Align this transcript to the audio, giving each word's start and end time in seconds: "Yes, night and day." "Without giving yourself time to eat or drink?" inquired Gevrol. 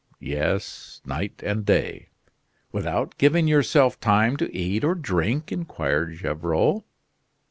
"Yes, 0.19 0.99
night 1.05 1.43
and 1.45 1.63
day." 1.63 2.09
"Without 2.71 3.19
giving 3.19 3.47
yourself 3.47 3.99
time 3.99 4.35
to 4.37 4.51
eat 4.51 4.83
or 4.83 4.95
drink?" 4.95 5.51
inquired 5.51 6.17
Gevrol. 6.17 6.85